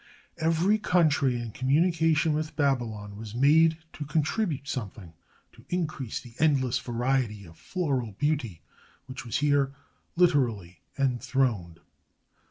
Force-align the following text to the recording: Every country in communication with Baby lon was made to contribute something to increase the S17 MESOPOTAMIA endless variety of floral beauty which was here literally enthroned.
Every 0.39 0.79
country 0.79 1.39
in 1.39 1.51
communication 1.51 2.33
with 2.33 2.55
Baby 2.55 2.85
lon 2.85 3.17
was 3.17 3.35
made 3.35 3.77
to 3.93 4.03
contribute 4.03 4.67
something 4.67 5.13
to 5.51 5.63
increase 5.69 6.19
the 6.19 6.31
S17 6.31 6.33
MESOPOTAMIA 6.37 6.55
endless 6.55 6.79
variety 6.79 7.45
of 7.45 7.55
floral 7.55 8.13
beauty 8.13 8.61
which 9.05 9.23
was 9.27 9.37
here 9.37 9.73
literally 10.15 10.81
enthroned. 10.97 11.81